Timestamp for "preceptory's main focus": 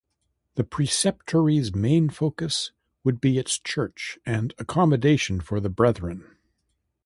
0.63-2.71